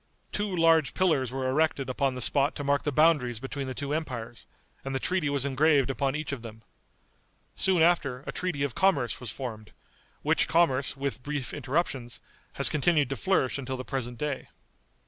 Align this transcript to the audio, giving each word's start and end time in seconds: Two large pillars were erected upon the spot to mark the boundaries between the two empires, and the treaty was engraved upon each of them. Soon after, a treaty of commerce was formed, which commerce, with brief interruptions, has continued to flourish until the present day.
Two 0.31 0.57
large 0.57 0.95
pillars 0.95 1.31
were 1.31 1.47
erected 1.47 1.87
upon 1.87 2.15
the 2.15 2.23
spot 2.23 2.55
to 2.55 2.63
mark 2.63 2.81
the 2.85 2.91
boundaries 2.91 3.39
between 3.39 3.67
the 3.67 3.75
two 3.75 3.93
empires, 3.93 4.47
and 4.83 4.95
the 4.95 4.99
treaty 4.99 5.29
was 5.29 5.45
engraved 5.45 5.91
upon 5.91 6.15
each 6.15 6.31
of 6.31 6.41
them. 6.41 6.63
Soon 7.53 7.83
after, 7.83 8.23
a 8.25 8.31
treaty 8.31 8.63
of 8.63 8.73
commerce 8.73 9.19
was 9.19 9.29
formed, 9.29 9.73
which 10.23 10.47
commerce, 10.47 10.97
with 10.97 11.21
brief 11.21 11.53
interruptions, 11.53 12.19
has 12.53 12.67
continued 12.67 13.09
to 13.09 13.15
flourish 13.15 13.59
until 13.59 13.77
the 13.77 13.85
present 13.85 14.17
day. 14.17 14.47